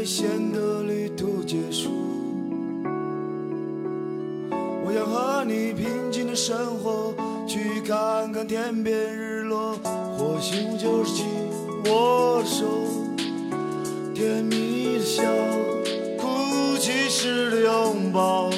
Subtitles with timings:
[0.00, 1.90] 危险的旅途结束。
[4.82, 7.12] 我想和你平静的生活，
[7.46, 9.74] 去看看天边日落。
[10.16, 11.26] 或许就是紧
[11.84, 12.64] 握手，
[14.14, 15.22] 甜蜜的笑，
[16.16, 18.50] 哭泣时的拥抱。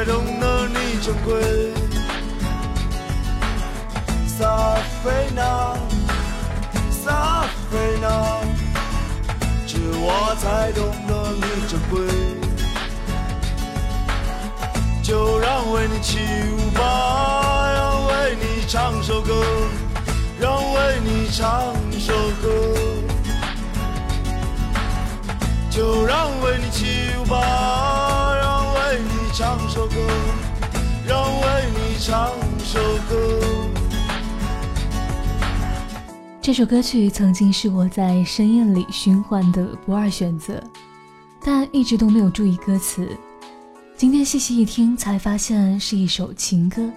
[0.00, 1.74] 才懂得你珍贵。
[4.26, 5.76] 撒菲娜，
[6.90, 8.08] 撒菲娜，
[9.66, 12.00] 只有我才懂得你珍贵。
[15.02, 16.18] 就让为你起
[16.56, 19.34] 舞吧，让为你唱首歌，
[20.40, 22.48] 让为你唱首歌。
[25.70, 27.79] 就让为你起舞吧，
[29.70, 29.94] 首歌，
[31.06, 33.38] 让为你唱首歌。
[36.42, 40.60] 这首歌曲曾经是我在深夜里循环的不二选择，
[41.40, 43.16] 但一直都没有注意歌词。
[43.96, 46.90] 今天细细一听，才发现是一首情歌。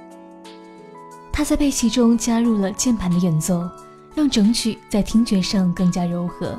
[1.31, 3.69] 它在配器中加入了键盘的演奏，
[4.15, 6.57] 让整曲在听觉上更加柔和，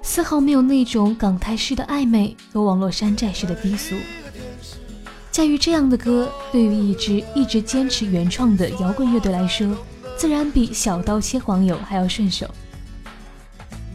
[0.00, 3.96] 丝毫没有那种港台式的暧昧和网络山寨式的低俗。
[5.34, 9.76] 驾驭这样的歌，对于一支一直坚持原创的摇滚乐队来说。
[10.16, 12.48] 自然比小刀切黄油还要顺手。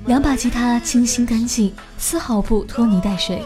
[0.05, 3.41] 两把吉他清新干净，丝毫不拖泥带水。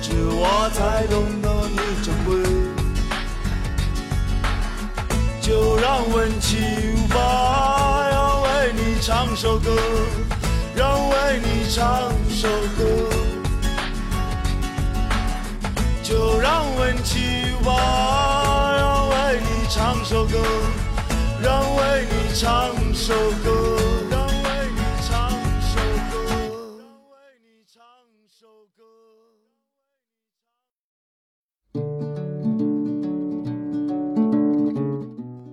[0.00, 2.30] 只有我才懂得你珍贵。
[5.40, 6.56] 就让温起
[6.94, 9.70] 舞吧，让为你唱首歌，
[10.74, 12.84] 让为你唱首歌。
[16.02, 20.38] 就让温起舞吧，让为你唱首歌，
[21.42, 23.14] 让为你唱首
[23.44, 23.81] 歌。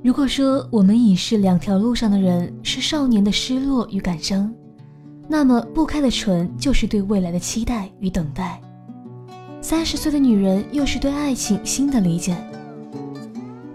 [0.10, 4.52] 如果说我们已是两条路上的人，是少年的失落与感伤，
[5.28, 8.60] 那么不开的唇就是对未来的期待与等待。
[9.62, 12.36] 三十岁的女人又是对爱情新的理解。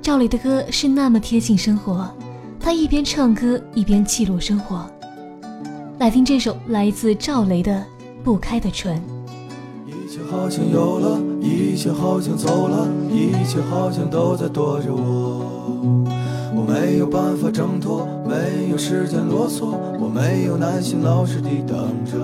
[0.02, 2.12] 赵雷的歌是那么贴近生活，
[2.58, 4.90] 他一边唱歌一边记录生活。
[6.00, 7.72] 来听这首来自赵雷的
[8.24, 8.96] 《不开的唇》。
[9.86, 15.44] 一切好像有了，一切好像走了，一切好像都在躲着我。
[16.66, 21.76] 我没有办法挣脱，没有时间啰嗦，我没有耐心老实地等
[22.06, 22.16] 着。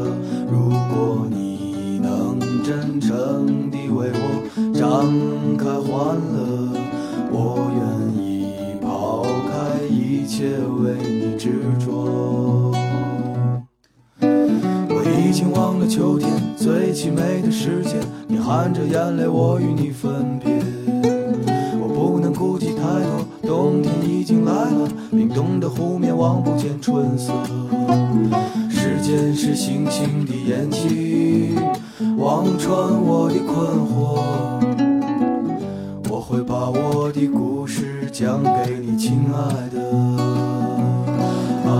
[0.51, 5.13] 如果你能真诚地为我张
[5.59, 6.73] 开欢乐，
[7.31, 7.85] 我愿
[8.25, 10.31] 意抛开一切。
[10.41, 11.51] 切为你执
[11.85, 12.73] 着。
[14.23, 20.60] 我已经忘了秋天最凄美的时间，你含着眼泪，我与你分别。
[25.41, 27.33] 冻的湖面望不见春色。
[28.69, 31.57] 时间是星星的眼睛，
[32.19, 34.21] 望穿我的困惑。
[36.11, 39.39] 我会把我的故事讲给你，亲爱
[39.71, 39.81] 的。
[41.65, 41.73] 啊，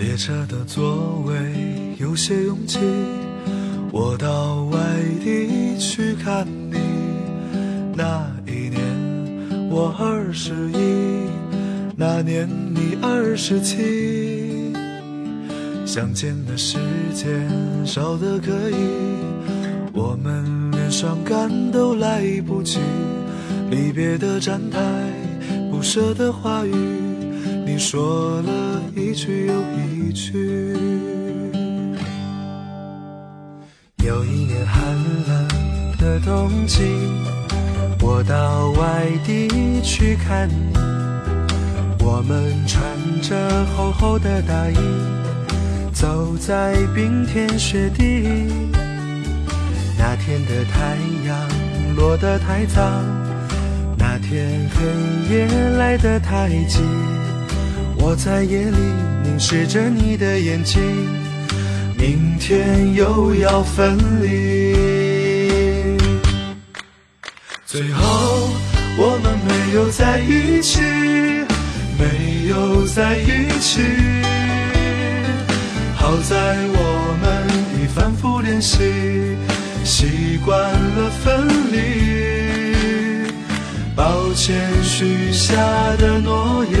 [0.00, 1.34] 列车的座位
[1.98, 2.78] 有些拥挤，
[3.92, 4.78] 我到外
[5.22, 6.78] 地去看你。
[7.94, 8.80] 那一年
[9.68, 11.28] 我二十一，
[11.98, 14.72] 那年你二十七。
[15.84, 16.78] 相见的时
[17.14, 17.30] 间
[17.84, 18.74] 少得可以，
[19.92, 22.78] 我们连伤感都来不及。
[23.70, 24.80] 离别的站台，
[25.70, 26.72] 不舍的话语，
[27.66, 29.54] 你说了一句又
[29.88, 30.76] 一句。
[34.04, 34.82] 有一年寒
[35.28, 35.48] 冷
[35.98, 36.82] 的冬季，
[38.00, 40.72] 我到外地去看你，
[42.02, 42.82] 我们穿
[43.22, 44.76] 着厚厚的大衣，
[45.92, 48.24] 走在冰天雪地。
[49.98, 51.48] 那天的太阳
[51.94, 52.80] 落得太早，
[53.96, 56.80] 那天黑夜来得太急，
[58.02, 58.78] 我在夜里
[59.22, 60.80] 凝视着你的眼睛，
[61.98, 65.96] 明天又要分离。
[67.66, 68.50] 最后
[68.98, 70.80] 我们没有在一起，
[71.98, 73.82] 没有在一起。
[75.94, 77.46] 好在我们
[77.80, 78.78] 已反复练习，
[79.84, 83.30] 习惯了分离。
[83.94, 85.54] 抱歉许下
[85.98, 86.80] 的诺言，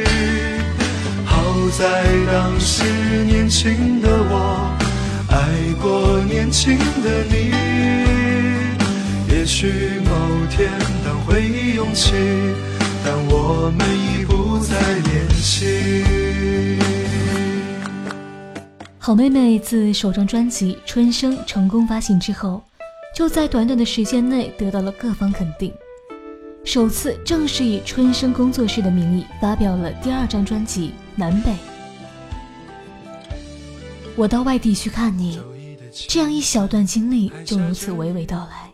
[1.77, 2.83] 在当时
[3.23, 4.69] 年轻的我，
[5.29, 7.53] 爱过年轻的你。
[9.33, 9.67] 也许
[10.03, 10.11] 某
[10.49, 10.69] 天
[11.05, 12.13] 当回忆涌起，
[13.29, 16.77] 我们已不再年轻。
[18.99, 22.61] 好妹妹自首张专辑《春生》成功发行之后，
[23.15, 25.73] 就在短短的时间内得到了各方肯定，
[26.63, 31.51] 首次正式以春生工作室的名义发表了第二张专辑《南北》。
[34.15, 35.39] 我到外地去看你，
[35.91, 38.69] 这样一小段经历就如此娓娓道来。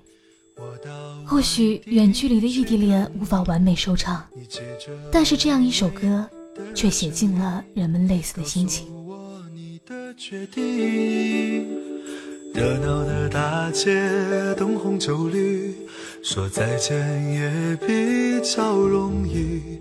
[1.26, 4.26] 或许远距离的异地恋无法完美收场，
[5.12, 6.28] 但是这样一首歌，
[6.74, 8.88] 却写尽了人们类似的心情。
[12.54, 13.94] 热闹的大街，
[14.56, 15.76] 灯红酒绿，
[16.24, 16.98] 说再见
[17.32, 19.80] 也比较容易。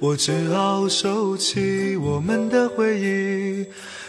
[0.00, 3.66] 我只好收起我们的回忆，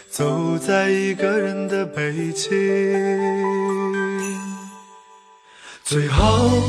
[0.07, 2.49] 走在一个人的北京。
[5.83, 6.61] 最后，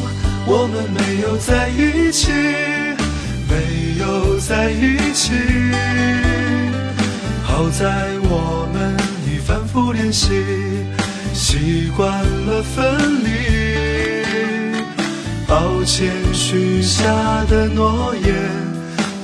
[0.47, 2.33] 我们没有在一起，
[3.47, 5.33] 没有在一起。
[7.45, 8.97] 好在我们
[9.27, 10.31] 已反复练习，
[11.35, 12.11] 习惯
[12.47, 13.29] 了分离。
[15.47, 18.33] 抱歉许下的诺言，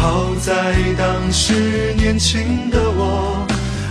[0.00, 3.46] 好在当时年轻的我，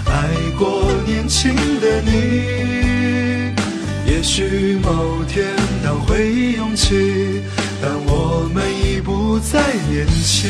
[0.07, 3.53] 爱过年轻的你。
[4.07, 5.45] 也许某天
[5.83, 7.43] 当回忆涌起，
[7.79, 10.49] 但我们已不再年轻。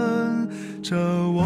[0.81, 1.45] 着我？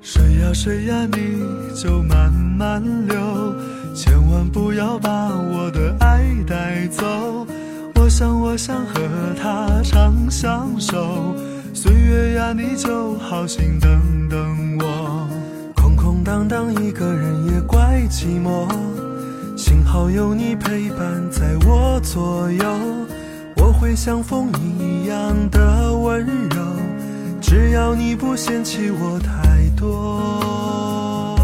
[0.00, 3.16] 水呀水呀，你就慢慢流。
[3.94, 7.04] 千万不要把我的爱带走，
[7.96, 9.02] 我想我想和
[9.40, 11.34] 他长相守，
[11.80, 15.28] 岁月呀你就好心等等我。
[15.76, 18.66] 空空荡荡一个人也怪寂寞，
[19.56, 20.98] 幸好有你陪伴
[21.30, 22.66] 在我左右，
[23.58, 26.60] 我会像风一样的温柔，
[27.40, 31.36] 只要你不嫌弃我太多。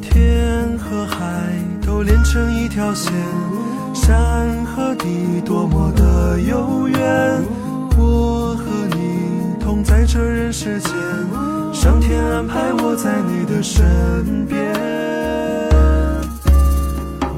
[0.00, 1.52] 天和海
[1.84, 3.12] 都连成一条线，
[3.92, 7.44] 山和地多么的有缘，
[7.96, 10.92] 我和你同在这人世间，
[11.72, 14.74] 上天安排我在你的身边。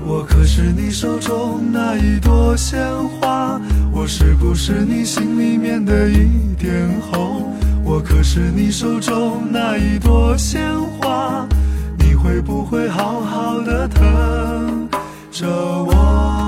[0.05, 2.81] 我可是你手中那一朵鲜
[3.21, 3.61] 花，
[3.93, 7.53] 我是不是你心里面的一点红？
[7.85, 10.63] 我可是你手中那一朵鲜
[10.99, 11.47] 花，
[11.99, 14.89] 你会不会好好的疼
[15.31, 16.48] 着我？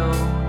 [0.00, 0.39] know.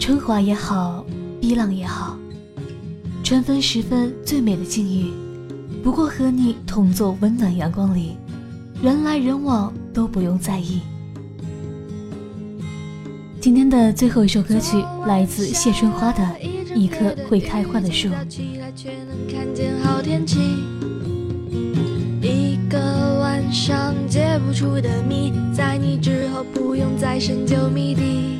[0.00, 1.04] 春华也好，
[1.40, 2.18] 碧浪也好，
[3.22, 5.12] 春分时分最美的境遇，
[5.82, 8.16] 不过和你同坐温暖阳光里，
[8.82, 10.80] 人来人往都不用在意。
[13.40, 16.22] 今天的最后一首歌曲来自谢春花的
[16.74, 18.08] 《一棵会开花的树》。
[23.52, 28.38] 上解不出的谜，在你之后不用再深究谜底。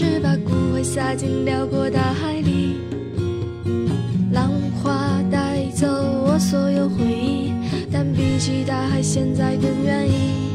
[0.00, 2.76] 是把骨灰撒进辽阔大海里，
[4.30, 5.88] 浪花带走
[6.24, 7.52] 我所有回忆，
[7.90, 10.52] 但比起大海，现在更愿意。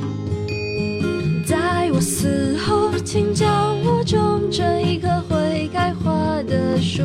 [1.46, 7.04] 在我死后，请将我种成一棵会开花的树。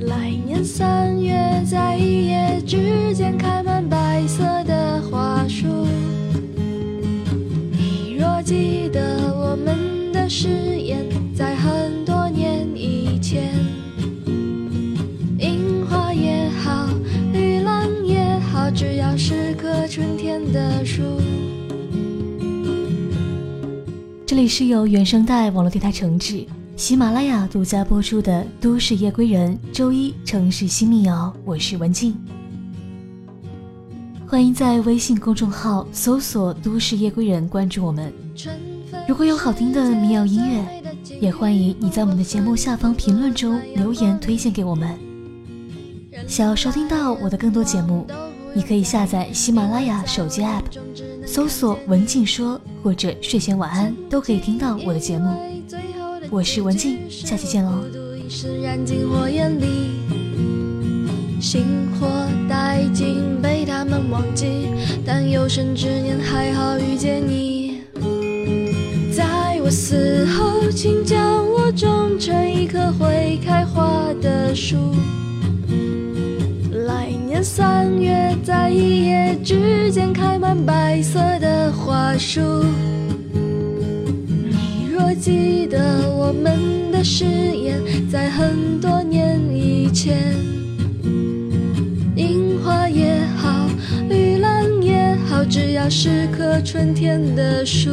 [0.00, 5.83] 来年三月，在一夜之间开满白色的花束。
[24.34, 26.44] 这里是由原声带网络电台承制，
[26.76, 32.16] 喜马拉雅独家播出的《都市夜归人》周一城市新民谣，我是文静。
[34.26, 38.12] 欢迎在微信公众号搜索“都市夜归人”，关注我们。
[39.06, 40.82] 如果有好听的民谣音乐，
[41.20, 44.98] 也欢迎你在我们的节目下方评论中留言推荐给我们。
[46.26, 48.04] 想要收听到我的更多节目，
[48.52, 50.64] 你可以下载喜马拉雅手机 App，
[51.34, 55.34] 搜索“文静说”或者“睡前晚安”，都可以听到我的节目。
[56.30, 57.72] 我是文静，下期见喽。
[61.40, 61.64] 星
[61.98, 62.06] 火
[62.48, 64.68] 殆尽，被他们忘记，
[65.04, 67.80] 但有生之年还好遇见你。
[69.12, 74.76] 在我死后，请将我种成一棵会开花的树。
[76.86, 82.40] 来年三月，在一夜之间开满白色的花束。
[83.32, 90.34] 你若记得我们的誓言，在很多年以前。
[92.16, 93.68] 樱花也好，
[94.08, 97.90] 玉兰也好只要是棵春天的树。